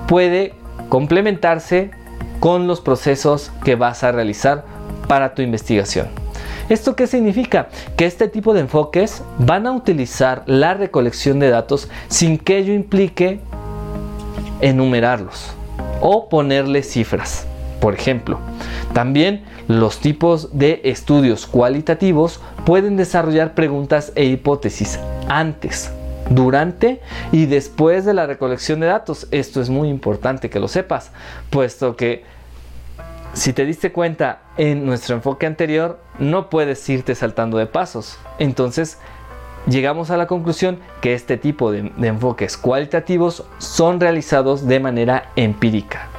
puede 0.07 0.53
complementarse 0.87 1.91
con 2.39 2.67
los 2.67 2.81
procesos 2.81 3.51
que 3.63 3.75
vas 3.75 4.03
a 4.03 4.11
realizar 4.11 4.63
para 5.07 5.33
tu 5.35 5.41
investigación. 5.41 6.07
¿Esto 6.69 6.95
qué 6.95 7.07
significa? 7.07 7.67
Que 7.97 8.05
este 8.05 8.27
tipo 8.27 8.53
de 8.53 8.61
enfoques 8.61 9.23
van 9.39 9.65
a 9.65 9.71
utilizar 9.71 10.43
la 10.45 10.75
recolección 10.75 11.39
de 11.39 11.49
datos 11.49 11.89
sin 12.07 12.37
que 12.37 12.59
ello 12.59 12.73
implique 12.73 13.39
enumerarlos 14.61 15.51
o 15.99 16.29
ponerle 16.29 16.83
cifras. 16.83 17.45
Por 17.81 17.93
ejemplo, 17.93 18.39
también 18.93 19.43
los 19.67 20.00
tipos 20.00 20.58
de 20.58 20.81
estudios 20.84 21.46
cualitativos 21.46 22.41
pueden 22.65 22.98
desarrollar 22.98 23.53
preguntas 23.53 24.12
e 24.15 24.25
hipótesis 24.25 25.00
antes, 25.27 25.91
durante 26.29 27.01
y 27.31 27.46
después 27.46 28.05
de 28.05 28.13
la 28.13 28.25
recolección 28.25 28.79
de 28.79 28.88
datos. 28.88 29.27
Esto 29.31 29.62
es 29.62 29.69
muy 29.69 29.89
importante 29.89 30.50
que 30.50 30.60
lo 30.60 30.67
sepas, 30.67 31.12
puesto 31.50 31.96
que 31.96 32.24
si 33.34 33.53
te 33.53 33.65
diste 33.65 33.91
cuenta 33.91 34.41
en 34.58 34.86
nuestro 34.86 35.15
enfoque 35.15 35.46
anterior, 35.46 36.00
no 36.17 36.50
puedes 36.50 36.88
irte 36.89 37.13
saltando 37.13 37.58
de 37.58 37.67
pasos. 37.67 38.17
Entonces, 38.39 38.98
llegamos 39.67 40.10
a 40.10 40.17
la 40.17 40.27
conclusión 40.27 40.79
que 41.01 41.13
este 41.13 41.38
tipo 41.38 41.72
de, 41.72 41.91
enfoques 42.01 42.58
cualitativos 42.58 43.46
son 43.60 44.00
realizados 44.00 44.67
de 44.67 44.79
manera 44.79 45.31
empírica. 45.36 46.10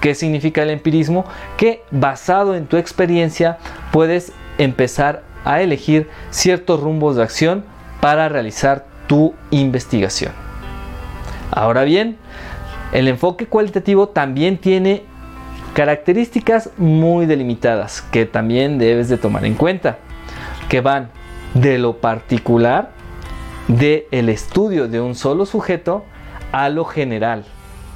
¿Qué 0.00 0.14
significa 0.14 0.62
el 0.62 0.70
empirismo? 0.70 1.24
Que 1.56 1.82
basado 1.90 2.54
en 2.54 2.66
tu 2.66 2.76
experiencia 2.76 3.58
puedes 3.92 4.32
empezar 4.58 5.22
a 5.44 5.60
elegir 5.60 6.08
ciertos 6.30 6.80
rumbos 6.80 7.16
de 7.16 7.22
acción 7.22 7.64
para 8.00 8.28
realizar 8.28 8.86
tu 9.06 9.34
investigación. 9.50 10.32
Ahora 11.50 11.84
bien, 11.84 12.18
el 12.92 13.08
enfoque 13.08 13.46
cualitativo 13.46 14.08
también 14.08 14.58
tiene 14.58 15.04
características 15.74 16.70
muy 16.76 17.26
delimitadas 17.26 18.02
que 18.10 18.26
también 18.26 18.78
debes 18.78 19.08
de 19.08 19.18
tomar 19.18 19.44
en 19.44 19.54
cuenta, 19.54 19.98
que 20.68 20.80
van 20.80 21.10
de 21.54 21.78
lo 21.78 21.98
particular 21.98 22.90
el 23.68 24.28
estudio 24.28 24.88
de 24.88 25.00
un 25.00 25.14
solo 25.14 25.46
sujeto 25.46 26.04
a 26.52 26.68
lo 26.68 26.84
general, 26.84 27.44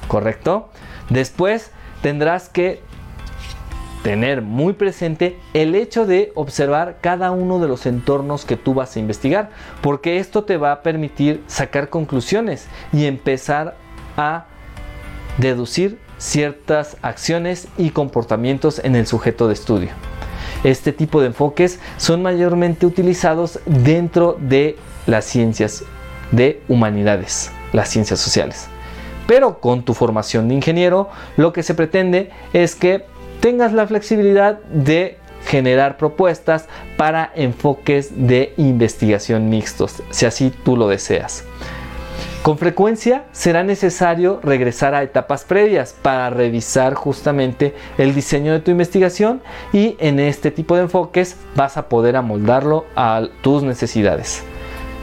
¿correcto? 0.08 0.68
Después 1.08 1.70
tendrás 2.02 2.48
que 2.48 2.80
tener 4.02 4.40
muy 4.42 4.72
presente 4.72 5.38
el 5.52 5.74
hecho 5.74 6.06
de 6.06 6.32
observar 6.34 6.98
cada 7.00 7.30
uno 7.30 7.58
de 7.58 7.68
los 7.68 7.86
entornos 7.86 8.44
que 8.44 8.56
tú 8.56 8.74
vas 8.74 8.96
a 8.96 9.00
investigar, 9.00 9.50
porque 9.82 10.18
esto 10.18 10.44
te 10.44 10.56
va 10.56 10.72
a 10.72 10.82
permitir 10.82 11.42
sacar 11.46 11.90
conclusiones 11.90 12.66
y 12.92 13.06
empezar 13.06 13.76
a 14.16 14.46
deducir 15.38 15.98
ciertas 16.18 16.96
acciones 17.02 17.68
y 17.78 17.90
comportamientos 17.90 18.78
en 18.84 18.96
el 18.96 19.06
sujeto 19.06 19.48
de 19.48 19.54
estudio. 19.54 19.90
Este 20.64 20.92
tipo 20.92 21.20
de 21.20 21.28
enfoques 21.28 21.80
son 21.96 22.22
mayormente 22.22 22.86
utilizados 22.86 23.60
dentro 23.64 24.36
de 24.38 24.76
las 25.06 25.24
ciencias 25.24 25.84
de 26.32 26.60
humanidades, 26.68 27.50
las 27.72 27.88
ciencias 27.88 28.20
sociales. 28.20 28.68
Pero 29.30 29.60
con 29.60 29.84
tu 29.84 29.94
formación 29.94 30.48
de 30.48 30.56
ingeniero, 30.56 31.08
lo 31.36 31.52
que 31.52 31.62
se 31.62 31.74
pretende 31.74 32.30
es 32.52 32.74
que 32.74 33.04
tengas 33.38 33.72
la 33.72 33.86
flexibilidad 33.86 34.58
de 34.64 35.18
generar 35.46 35.98
propuestas 35.98 36.66
para 36.96 37.30
enfoques 37.36 38.26
de 38.26 38.52
investigación 38.56 39.48
mixtos, 39.48 40.02
si 40.10 40.26
así 40.26 40.52
tú 40.64 40.76
lo 40.76 40.88
deseas. 40.88 41.44
Con 42.42 42.58
frecuencia 42.58 43.22
será 43.30 43.62
necesario 43.62 44.40
regresar 44.42 44.96
a 44.96 45.04
etapas 45.04 45.44
previas 45.44 45.94
para 46.02 46.28
revisar 46.30 46.94
justamente 46.94 47.72
el 47.98 48.16
diseño 48.16 48.52
de 48.52 48.58
tu 48.58 48.72
investigación 48.72 49.42
y 49.72 49.94
en 50.00 50.18
este 50.18 50.50
tipo 50.50 50.74
de 50.74 50.82
enfoques 50.82 51.36
vas 51.54 51.76
a 51.76 51.88
poder 51.88 52.16
amoldarlo 52.16 52.84
a 52.96 53.28
tus 53.42 53.62
necesidades. 53.62 54.42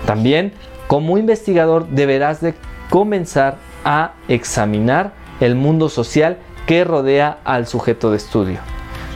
También 0.05 0.51
como 0.87 1.17
investigador 1.17 1.87
deberás 1.87 2.41
de 2.41 2.55
comenzar 2.89 3.55
a 3.87 4.11
examinar 4.27 5.13
el 5.39 5.55
mundo 5.55 5.87
social 5.87 6.37
que 6.65 6.83
rodea 6.83 7.37
al 7.45 7.67
sujeto 7.67 8.11
de 8.11 8.17
estudio. 8.17 8.59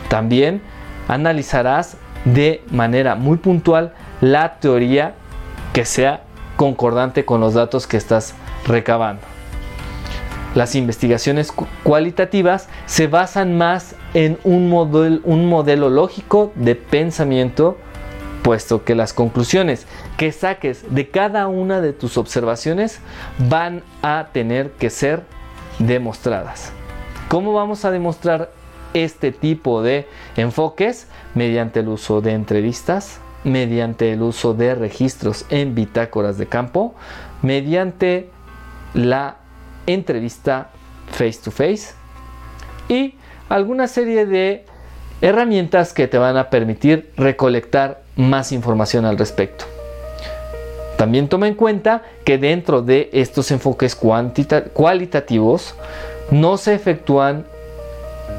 También 0.08 0.62
analizarás 1.10 1.98
de 2.24 2.64
manera 2.72 3.16
muy 3.16 3.38
puntual 3.38 3.94
la 4.22 4.60
teoría 4.60 5.16
que 5.74 5.84
sea 5.84 6.22
concordante 6.56 7.26
con 7.26 7.42
los 7.42 7.54
datos 7.54 7.86
que 7.86 7.98
estás 7.98 8.34
recabando. 8.66 9.24
Las 10.56 10.76
investigaciones 10.76 11.52
cualitativas 11.84 12.70
se 12.86 13.08
basan 13.08 13.58
más 13.58 13.96
en 14.14 14.38
un 14.46 14.70
modelo, 14.70 15.20
un 15.26 15.50
modelo 15.50 15.90
lógico 15.90 16.54
de 16.56 16.76
pensamiento, 16.76 17.78
puesto 18.44 18.84
que 18.84 18.96
las 18.96 19.14
conclusiones 19.14 19.86
que 20.18 20.32
saques 20.32 20.94
de 20.94 21.10
cada 21.10 21.48
una 21.48 21.82
de 21.82 21.94
tus 21.94 22.18
observaciones 22.18 23.00
van 23.50 23.84
a 24.02 24.30
tener 24.34 24.72
que 24.72 24.90
ser 24.90 25.24
demostradas. 25.80 26.72
¿Cómo 27.28 27.54
vamos 27.54 27.86
a 27.86 27.92
demostrar 27.92 28.52
este 28.94 29.32
tipo 29.32 29.82
de 29.82 30.08
enfoques? 30.36 31.08
Mediante 31.34 31.80
el 31.80 31.88
uso 31.88 32.22
de 32.22 32.34
entrevistas, 32.34 33.20
mediante 33.44 34.12
el 34.14 34.22
uso 34.22 34.54
de 34.54 34.76
registros 34.76 35.46
en 35.50 35.74
bitácoras 35.76 36.38
de 36.38 36.48
campo, 36.48 36.94
mediante 37.42 38.30
la 38.94 39.38
entrevista 39.88 40.70
face 41.08 41.40
to 41.44 41.52
face 41.52 41.94
y 42.88 43.16
alguna 43.50 43.88
serie 43.88 44.26
de 44.26 44.66
herramientas 45.22 45.94
que 45.94 46.08
te 46.08 46.18
van 46.18 46.38
a 46.38 46.50
permitir 46.50 47.12
recolectar 47.16 48.01
más 48.16 48.52
información 48.52 49.06
al 49.06 49.18
respecto. 49.18 49.66
También 50.98 51.30
toma 51.30 51.48
en 51.48 51.56
cuenta 51.56 52.04
que 52.24 52.38
dentro 52.38 52.82
de 52.82 53.10
estos 53.12 53.50
enfoques 53.50 53.96
cualitativos 53.96 55.74
no 56.30 56.58
se 56.58 56.76
efectúan 56.76 57.46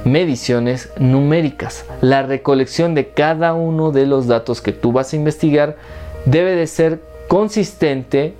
mediciones 0.05 0.91
numéricas. 0.99 1.85
La 2.01 2.23
recolección 2.23 2.95
de 2.95 3.09
cada 3.09 3.55
uno 3.55 3.91
de 3.93 4.07
los 4.07 4.27
datos 4.27 4.61
que 4.61 4.73
tú 4.73 4.93
vas 4.93 5.13
a 5.13 5.17
investigar 5.17 5.77
debe 6.25 6.55
de 6.55 6.67
ser 6.67 7.01
consistente 7.29 8.35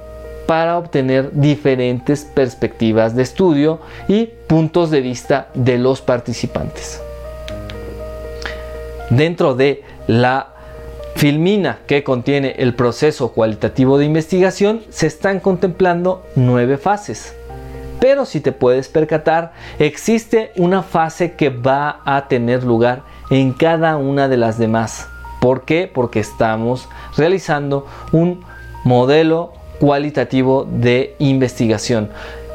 para 0.47 0.79
obtener 0.79 1.33
diferentes 1.33 2.25
perspectivas 2.25 3.15
de 3.15 3.23
estudio 3.23 3.81
y 4.09 4.27
puntos 4.27 4.91
de 4.91 5.01
vista 5.01 5.49
de 5.55 5.79
los 5.79 6.01
participantes. 6.01 7.01
Dentro 9.11 9.55
de 9.55 9.83
la 10.07 10.52
filmina 11.17 11.79
que 11.87 12.03
contiene 12.05 12.55
el 12.59 12.75
proceso 12.75 13.33
cualitativo 13.33 13.99
de 13.99 14.07
investigación 14.07 14.83
se 14.91 15.07
están 15.07 15.41
contemplando 15.41 16.25
nueve 16.35 16.79
fases. 16.79 17.35
Pero 18.01 18.25
si 18.25 18.41
te 18.41 18.51
puedes 18.51 18.89
percatar, 18.89 19.53
existe 19.79 20.51
una 20.57 20.83
fase 20.83 21.35
que 21.35 21.51
va 21.51 22.01
a 22.05 22.27
tener 22.27 22.65
lugar 22.65 23.03
en 23.31 23.53
cada 23.53 23.97
una 23.97 24.29
de 24.29 24.37
las 24.37 24.59
demás. 24.59 25.07
¿Por 25.41 25.65
qué? 25.65 25.91
Porque 25.93 26.19
estamos 26.19 26.89
realizando 27.17 27.87
un 28.11 28.45
modelo 28.85 29.53
cualitativo 29.79 30.67
de 30.69 31.15
investigación. 31.19 32.11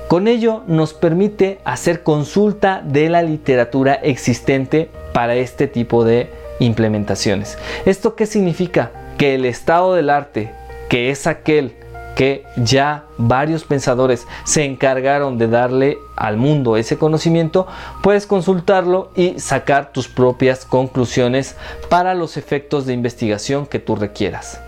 Con 0.08 0.28
ello 0.28 0.64
nos 0.68 0.94
permite 0.94 1.60
hacer 1.66 2.04
consulta 2.04 2.82
de 2.84 3.10
la 3.10 3.24
literatura 3.24 3.94
existente 3.94 4.90
para 5.14 5.36
este 5.36 5.68
tipo 5.68 6.06
de 6.06 6.30
implementaciones. 6.60 7.58
¿Esto 7.86 8.16
qué 8.16 8.26
significa? 8.26 8.92
Que 9.18 9.36
el 9.36 9.46
estado 9.46 9.94
del 9.94 10.10
arte, 10.10 10.52
que 10.90 11.10
es 11.10 11.28
aquel 11.28 11.76
que 12.18 12.46
ya 12.56 13.06
varios 13.20 13.64
pensadores 13.64 14.26
se 14.44 14.66
encargaron 14.66 15.38
de 15.38 15.48
darle 15.48 16.00
al 16.16 16.36
mundo 16.36 16.76
ese 16.76 16.98
conocimiento, 16.98 17.68
puedes 18.02 18.26
consultarlo 18.26 19.12
y 19.16 19.40
sacar 19.40 19.92
tus 19.92 20.08
propias 20.08 20.66
conclusiones 20.66 21.56
para 21.90 22.16
los 22.16 22.36
efectos 22.36 22.88
de 22.88 22.94
investigación 22.94 23.68
que 23.68 23.78
tú 23.78 23.96
requieras. 23.96 24.60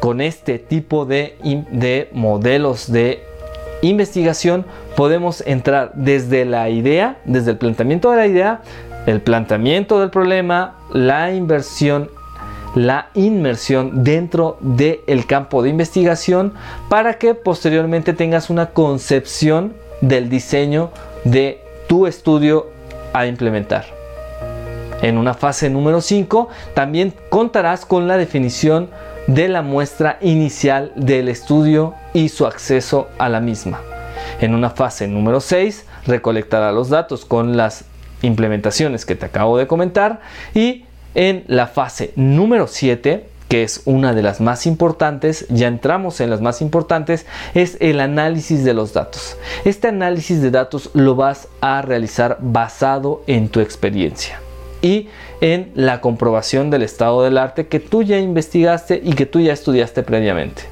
Con 0.00 0.20
este 0.20 0.58
tipo 0.58 1.06
de, 1.06 1.38
de 1.70 2.10
modelos 2.12 2.92
de 2.92 3.24
investigación 3.80 4.66
podemos 4.96 5.42
entrar 5.46 5.92
desde 5.94 6.44
la 6.44 6.68
idea, 6.68 7.16
desde 7.24 7.52
el 7.52 7.56
planteamiento 7.56 8.10
de 8.10 8.16
la 8.18 8.26
idea, 8.26 8.60
el 9.06 9.20
planteamiento 9.20 10.00
del 10.00 10.10
problema, 10.10 10.74
la 10.92 11.32
inversión 11.32 12.10
la 12.74 13.10
inmersión 13.14 14.02
dentro 14.02 14.56
del 14.60 15.26
campo 15.26 15.62
de 15.62 15.70
investigación 15.70 16.54
para 16.88 17.18
que 17.18 17.34
posteriormente 17.34 18.12
tengas 18.12 18.50
una 18.50 18.70
concepción 18.70 19.74
del 20.00 20.28
diseño 20.28 20.90
de 21.24 21.62
tu 21.86 22.06
estudio 22.06 22.66
a 23.12 23.26
implementar. 23.26 23.86
En 25.02 25.18
una 25.18 25.34
fase 25.34 25.70
número 25.70 26.00
5 26.00 26.48
también 26.74 27.14
contarás 27.28 27.86
con 27.86 28.08
la 28.08 28.16
definición 28.16 28.88
de 29.26 29.48
la 29.48 29.62
muestra 29.62 30.18
inicial 30.20 30.92
del 30.96 31.28
estudio 31.28 31.94
y 32.12 32.28
su 32.28 32.46
acceso 32.46 33.08
a 33.18 33.28
la 33.28 33.40
misma. 33.40 33.80
En 34.40 34.54
una 34.54 34.70
fase 34.70 35.06
número 35.06 35.40
6 35.40 35.86
recolectarás 36.06 36.74
los 36.74 36.88
datos 36.88 37.24
con 37.24 37.56
las 37.56 37.84
implementaciones 38.24 39.04
que 39.04 39.14
te 39.14 39.26
acabo 39.26 39.58
de 39.58 39.66
comentar 39.66 40.20
y 40.54 40.84
en 41.14 41.44
la 41.46 41.66
fase 41.66 42.12
número 42.16 42.66
7, 42.66 43.24
que 43.48 43.62
es 43.62 43.82
una 43.84 44.12
de 44.14 44.22
las 44.22 44.40
más 44.40 44.66
importantes, 44.66 45.46
ya 45.48 45.68
entramos 45.68 46.20
en 46.20 46.30
las 46.30 46.40
más 46.40 46.60
importantes, 46.60 47.26
es 47.54 47.76
el 47.80 48.00
análisis 48.00 48.64
de 48.64 48.74
los 48.74 48.92
datos. 48.92 49.36
Este 49.64 49.88
análisis 49.88 50.42
de 50.42 50.50
datos 50.50 50.90
lo 50.94 51.14
vas 51.14 51.48
a 51.60 51.82
realizar 51.82 52.38
basado 52.40 53.22
en 53.26 53.48
tu 53.48 53.60
experiencia 53.60 54.40
y 54.82 55.08
en 55.40 55.70
la 55.74 56.00
comprobación 56.00 56.70
del 56.70 56.82
estado 56.82 57.22
del 57.22 57.38
arte 57.38 57.68
que 57.68 57.80
tú 57.80 58.02
ya 58.02 58.18
investigaste 58.18 59.00
y 59.02 59.12
que 59.12 59.24
tú 59.24 59.40
ya 59.40 59.52
estudiaste 59.52 60.02
previamente. 60.02 60.64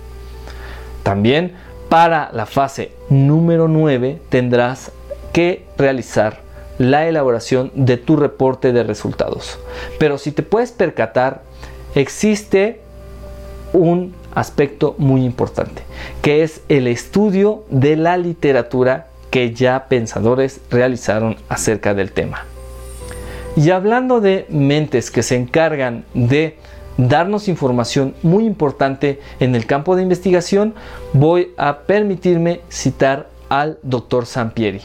También 1.02 1.52
para 1.88 2.30
la 2.32 2.46
fase 2.46 2.92
número 3.08 3.68
9 3.68 4.20
tendrás 4.28 4.92
que 5.32 5.64
realizar 5.78 6.41
la 6.78 7.06
elaboración 7.06 7.70
de 7.74 7.96
tu 7.96 8.16
reporte 8.16 8.72
de 8.72 8.82
resultados. 8.82 9.58
Pero 9.98 10.18
si 10.18 10.32
te 10.32 10.42
puedes 10.42 10.72
percatar, 10.72 11.42
existe 11.94 12.80
un 13.72 14.14
aspecto 14.35 14.94
muy 14.98 15.24
importante, 15.24 15.82
que 16.22 16.42
es 16.42 16.62
el 16.68 16.87
estudio 16.87 17.64
de 17.70 17.96
la 17.96 18.16
literatura 18.16 19.08
que 19.30 19.54
ya 19.54 19.87
pensadores 19.88 20.61
realizaron 20.70 21.37
acerca 21.48 21.94
del 21.94 22.12
tema. 22.12 22.44
Y 23.56 23.70
hablando 23.70 24.20
de 24.20 24.46
mentes 24.48 25.11
que 25.11 25.22
se 25.22 25.37
encargan 25.37 26.04
de 26.14 26.56
darnos 26.96 27.48
información 27.48 28.14
muy 28.22 28.44
importante 28.44 29.20
en 29.40 29.54
el 29.54 29.66
campo 29.66 29.96
de 29.96 30.02
investigación, 30.02 30.74
voy 31.12 31.52
a 31.56 31.80
permitirme 31.80 32.61
citar 32.70 33.28
al 33.48 33.78
doctor 33.82 34.26
Sampieri. 34.26 34.82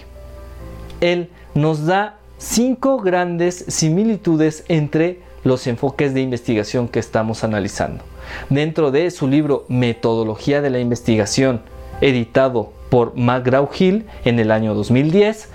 Él 1.00 1.30
nos 1.58 1.88
da 1.88 2.18
cinco 2.38 3.00
grandes 3.00 3.66
similitudes 3.68 4.64
entre 4.68 5.22
los 5.44 5.66
enfoques 5.66 6.14
de 6.14 6.22
investigación 6.22 6.88
que 6.88 7.00
estamos 7.00 7.44
analizando. 7.44 8.04
Dentro 8.50 8.92
de 8.92 9.10
su 9.10 9.28
libro 9.28 9.66
Metodología 9.68 10.62
de 10.62 10.70
la 10.70 10.80
Investigación, 10.80 11.62
editado 12.00 12.72
por 12.92 13.16
McGraw-Hill 13.16 14.06
en 14.24 14.40
el 14.40 14.52
año 14.52 14.76
2010, 14.76 15.50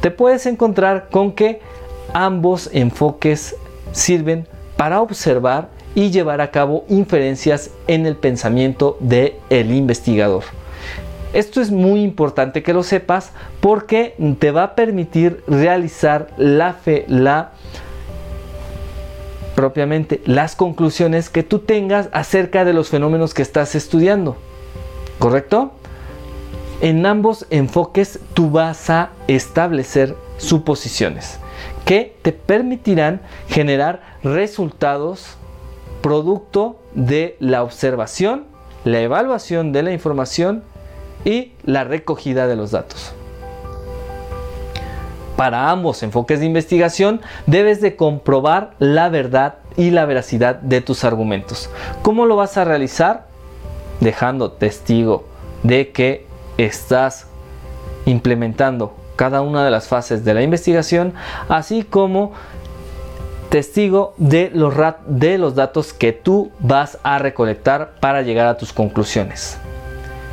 te 0.00 0.10
puedes 0.10 0.46
encontrar 0.46 1.10
con 1.10 1.32
que 1.32 1.60
ambos 2.14 2.70
enfoques 2.72 3.54
sirven 3.92 4.46
para 4.78 5.02
observar 5.02 5.68
y 5.94 6.10
llevar 6.10 6.40
a 6.40 6.50
cabo 6.50 6.86
inferencias 6.88 7.70
en 7.86 8.06
el 8.06 8.16
pensamiento 8.16 8.96
del 9.00 9.34
el 9.50 9.72
investigador. 9.72 10.44
Esto 11.32 11.60
es 11.60 11.70
muy 11.70 12.02
importante 12.02 12.62
que 12.62 12.72
lo 12.72 12.82
sepas 12.82 13.32
porque 13.60 14.14
te 14.38 14.50
va 14.50 14.62
a 14.62 14.74
permitir 14.74 15.42
realizar 15.46 16.28
la 16.36 16.72
fe, 16.72 17.04
la 17.08 17.52
propiamente 19.54 20.22
las 20.24 20.54
conclusiones 20.54 21.30
que 21.30 21.42
tú 21.42 21.58
tengas 21.58 22.08
acerca 22.12 22.64
de 22.64 22.72
los 22.72 22.90
fenómenos 22.90 23.34
que 23.34 23.42
estás 23.42 23.74
estudiando. 23.74 24.36
¿Correcto? 25.18 25.72
En 26.80 27.04
ambos 27.04 27.44
enfoques 27.50 28.20
tú 28.34 28.50
vas 28.50 28.88
a 28.88 29.10
establecer 29.26 30.14
suposiciones. 30.36 31.40
que 31.84 32.14
te 32.22 32.32
permitirán 32.32 33.22
generar 33.48 34.18
resultados 34.22 35.38
producto 36.02 36.78
de 36.94 37.36
la 37.40 37.62
observación, 37.62 38.44
la 38.84 39.00
evaluación 39.00 39.72
de 39.72 39.82
la 39.82 39.92
información 39.92 40.62
y 41.24 41.52
la 41.64 41.84
recogida 41.84 42.46
de 42.46 42.56
los 42.56 42.70
datos. 42.70 43.12
Para 45.36 45.70
ambos 45.70 46.02
enfoques 46.02 46.40
de 46.40 46.46
investigación 46.46 47.20
debes 47.46 47.80
de 47.80 47.94
comprobar 47.94 48.72
la 48.80 49.08
verdad 49.08 49.58
y 49.76 49.90
la 49.90 50.04
veracidad 50.04 50.56
de 50.56 50.80
tus 50.80 51.04
argumentos. 51.04 51.70
¿Cómo 52.02 52.26
lo 52.26 52.34
vas 52.34 52.56
a 52.56 52.64
realizar? 52.64 53.28
Dejando 54.00 54.50
testigo 54.50 55.24
de 55.62 55.92
que 55.92 56.26
estás 56.56 57.28
implementando 58.04 58.96
cada 59.14 59.42
una 59.42 59.64
de 59.64 59.70
las 59.70 59.86
fases 59.86 60.24
de 60.24 60.34
la 60.34 60.42
investigación, 60.42 61.14
así 61.48 61.84
como 61.84 62.32
testigo 63.48 64.14
de 64.16 64.50
los, 64.52 64.74
de 65.06 65.38
los 65.38 65.54
datos 65.54 65.92
que 65.92 66.12
tú 66.12 66.50
vas 66.58 66.98
a 67.02 67.18
recolectar 67.18 67.94
para 68.00 68.22
llegar 68.22 68.48
a 68.48 68.56
tus 68.56 68.72
conclusiones. 68.72 69.58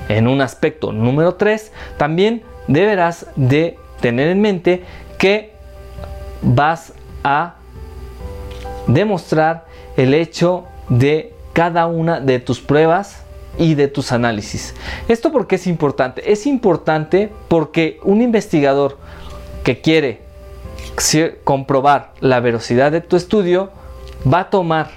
En 0.10 0.28
un 0.28 0.42
aspecto 0.42 0.92
número 0.92 1.36
3, 1.36 1.72
también 1.98 2.44
deberás 2.68 3.28
de 3.36 3.78
tener 4.02 4.30
en 4.30 4.42
mente 4.42 4.84
que 5.18 5.54
vas 6.42 6.94
a 7.24 7.56
demostrar 8.88 9.66
el 9.98 10.14
hecho 10.14 10.66
de 10.90 11.34
cada 11.54 11.88
una 11.88 12.20
de 12.20 12.40
tus 12.40 12.60
pruebas 12.60 13.24
y 13.58 13.76
de 13.76 13.88
tus 13.88 14.12
análisis. 14.12 14.76
¿Esto 15.08 15.32
porque 15.32 15.56
es 15.56 15.68
importante? 15.68 16.32
Es 16.32 16.46
importante 16.46 17.32
porque 17.48 18.00
un 18.04 18.22
investigador 18.22 18.98
que 19.64 19.82
quiere 19.82 20.22
comprobar 21.44 22.14
la 22.20 22.40
velocidad 22.40 22.92
de 22.92 23.02
tu 23.02 23.16
estudio 23.16 23.70
va 24.32 24.42
a 24.42 24.50
tomar 24.50 24.92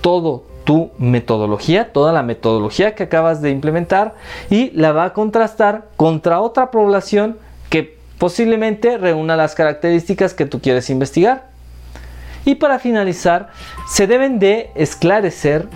todo 0.00 0.44
tu 0.66 0.90
metodología, 0.98 1.92
toda 1.92 2.12
la 2.12 2.24
metodología 2.24 2.96
que 2.96 3.04
acabas 3.04 3.40
de 3.40 3.50
implementar 3.50 4.16
y 4.50 4.70
la 4.72 4.90
va 4.90 5.04
a 5.04 5.12
contrastar 5.12 5.86
contra 5.96 6.40
otra 6.40 6.72
población 6.72 7.38
que 7.70 7.96
posiblemente 8.18 8.98
reúna 8.98 9.36
las 9.36 9.54
características 9.54 10.34
que 10.34 10.44
tú 10.44 10.60
quieres 10.60 10.90
investigar. 10.90 11.46
Y 12.44 12.56
para 12.56 12.80
finalizar, 12.80 13.50
se 13.88 14.08
deben 14.08 14.40
de 14.40 14.70
esclarecer 14.74 15.68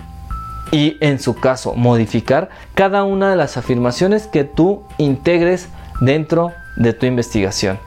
y 0.73 0.97
en 1.01 1.21
su 1.21 1.37
caso 1.37 1.75
modificar 1.75 2.49
cada 2.75 3.05
una 3.05 3.31
de 3.31 3.37
las 3.37 3.57
afirmaciones 3.57 4.27
que 4.27 4.43
tú 4.43 4.83
integres 4.99 5.69
dentro 6.01 6.53
de 6.77 6.93
tu 6.95 7.07
investigación. 7.07 7.79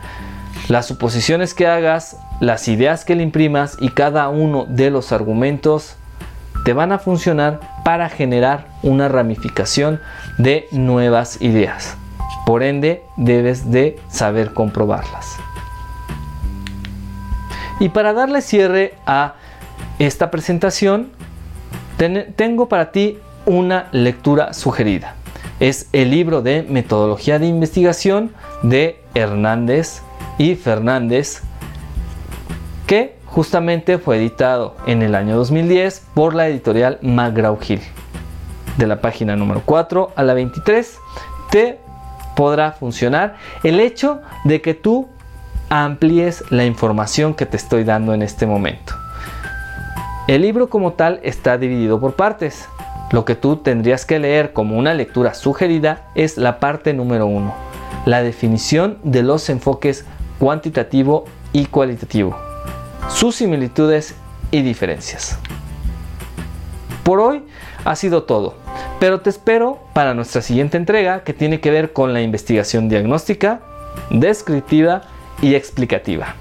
Las 0.69 0.85
suposiciones 0.85 1.53
que 1.53 1.67
hagas, 1.67 2.15
las 2.39 2.69
ideas 2.69 3.03
que 3.03 3.15
le 3.15 3.23
imprimas 3.23 3.75
y 3.81 3.89
cada 3.89 4.29
uno 4.29 4.65
de 4.69 4.89
los 4.89 5.11
argumentos 5.11 5.97
te 6.63 6.73
van 6.73 6.91
a 6.91 6.99
funcionar 6.99 7.59
para 7.83 8.09
generar 8.09 8.67
una 8.81 9.09
ramificación 9.09 9.99
de 10.37 10.67
nuevas 10.71 11.41
ideas. 11.41 11.97
Por 12.45 12.63
ende, 12.63 13.03
debes 13.17 13.71
de 13.71 13.99
saber 14.09 14.53
comprobarlas. 14.53 15.37
Y 17.79 17.89
para 17.89 18.13
darle 18.13 18.41
cierre 18.41 18.93
a 19.05 19.35
esta 19.99 20.31
presentación, 20.31 21.11
tengo 22.35 22.67
para 22.67 22.91
ti 22.91 23.19
una 23.45 23.87
lectura 23.91 24.53
sugerida. 24.53 25.15
Es 25.59 25.87
el 25.93 26.11
libro 26.11 26.41
de 26.41 26.63
Metodología 26.63 27.39
de 27.39 27.47
Investigación 27.47 28.33
de 28.61 29.01
Hernández 29.13 30.01
y 30.37 30.55
Fernández, 30.55 31.41
que 32.87 33.15
justamente 33.33 33.97
fue 33.97 34.17
editado 34.17 34.75
en 34.85 35.01
el 35.01 35.15
año 35.15 35.35
2010 35.35 36.05
por 36.13 36.35
la 36.35 36.47
editorial 36.47 36.99
McGraw-Hill. 37.01 37.81
De 38.77 38.85
la 38.85 39.01
página 39.01 39.35
número 39.35 39.63
4 39.65 40.11
a 40.15 40.23
la 40.23 40.35
23 40.35 40.99
te 41.49 41.79
podrá 42.35 42.73
funcionar 42.73 43.37
el 43.63 43.79
hecho 43.79 44.21
de 44.43 44.61
que 44.61 44.75
tú 44.75 45.07
amplíes 45.69 46.43
la 46.51 46.65
información 46.65 47.33
que 47.33 47.47
te 47.47 47.57
estoy 47.57 47.83
dando 47.83 48.13
en 48.13 48.21
este 48.21 48.45
momento. 48.45 48.93
El 50.27 50.43
libro 50.43 50.69
como 50.69 50.93
tal 50.93 51.19
está 51.23 51.57
dividido 51.57 51.99
por 51.99 52.13
partes. 52.13 52.67
Lo 53.11 53.25
que 53.25 53.33
tú 53.33 53.57
tendrías 53.57 54.05
que 54.05 54.19
leer 54.19 54.53
como 54.53 54.77
una 54.77 54.93
lectura 54.93 55.33
sugerida 55.33 56.03
es 56.13 56.37
la 56.37 56.59
parte 56.59 56.93
número 56.93 57.25
1, 57.25 57.51
la 58.05 58.21
definición 58.21 58.99
de 59.03 59.23
los 59.23 59.49
enfoques 59.49 60.05
cuantitativo 60.37 61.25
y 61.51 61.65
cualitativo, 61.65 62.35
sus 63.09 63.35
similitudes 63.35 64.15
y 64.51 64.61
diferencias. 64.61 65.37
Por 67.03 67.19
hoy 67.19 67.43
ha 67.83 67.95
sido 67.95 68.23
todo, 68.23 68.55
pero 68.99 69.21
te 69.21 69.29
espero 69.29 69.79
para 69.93 70.13
nuestra 70.13 70.41
siguiente 70.41 70.77
entrega 70.77 71.23
que 71.23 71.33
tiene 71.33 71.59
que 71.59 71.71
ver 71.71 71.93
con 71.93 72.13
la 72.13 72.21
investigación 72.21 72.89
diagnóstica, 72.89 73.61
descriptiva 74.09 75.03
y 75.41 75.55
explicativa. 75.55 76.35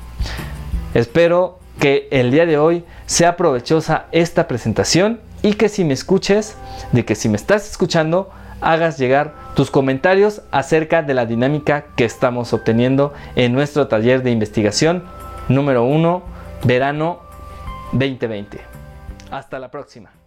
Espero 0.94 1.59
que 1.79 2.07
el 2.11 2.31
día 2.31 2.46
de 2.46 2.59
hoy 2.59 2.85
sea 3.07 3.37
provechosa 3.37 4.07
esta 4.12 4.46
presentación 4.46 5.20
y 5.42 5.55
que 5.55 5.68
si 5.68 5.85
me 5.85 5.94
escuches, 5.94 6.57
de 6.92 7.05
que 7.05 7.14
si 7.14 7.29
me 7.29 7.37
estás 7.37 7.68
escuchando, 7.68 8.31
hagas 8.61 8.98
llegar 8.98 9.35
tus 9.55 9.70
comentarios 9.70 10.42
acerca 10.53 11.03
de 11.03 11.14
la 11.14 11.27
dinámica 11.27 11.87
que 11.96 12.05
estamos 12.05 12.53
obteniendo 12.53 13.12
en 13.35 13.53
nuestro 13.53 13.88
taller 13.88 14.22
de 14.22 14.31
investigación 14.31 15.03
número 15.48 15.85
1, 15.85 16.22
verano 16.64 17.20
2020. 17.92 18.61
Hasta 19.31 19.59
la 19.59 19.70
próxima. 19.70 20.21